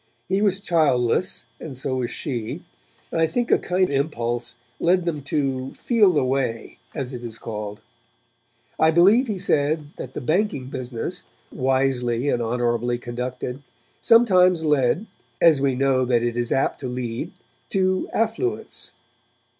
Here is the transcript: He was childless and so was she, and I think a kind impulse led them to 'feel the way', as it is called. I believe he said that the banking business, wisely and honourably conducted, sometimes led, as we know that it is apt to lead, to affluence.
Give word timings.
He 0.27 0.41
was 0.41 0.59
childless 0.61 1.45
and 1.59 1.77
so 1.77 1.97
was 1.97 2.09
she, 2.09 2.65
and 3.11 3.21
I 3.21 3.27
think 3.27 3.51
a 3.51 3.59
kind 3.59 3.87
impulse 3.91 4.55
led 4.79 5.05
them 5.05 5.21
to 5.25 5.75
'feel 5.75 6.13
the 6.13 6.23
way', 6.23 6.79
as 6.95 7.13
it 7.13 7.23
is 7.23 7.37
called. 7.37 7.81
I 8.79 8.89
believe 8.89 9.27
he 9.27 9.37
said 9.37 9.89
that 9.97 10.13
the 10.13 10.19
banking 10.21 10.69
business, 10.69 11.25
wisely 11.51 12.29
and 12.29 12.41
honourably 12.41 12.97
conducted, 12.97 13.61
sometimes 14.01 14.65
led, 14.65 15.05
as 15.39 15.61
we 15.61 15.75
know 15.75 16.03
that 16.05 16.23
it 16.23 16.35
is 16.35 16.51
apt 16.51 16.79
to 16.79 16.87
lead, 16.89 17.31
to 17.69 18.09
affluence. 18.11 18.93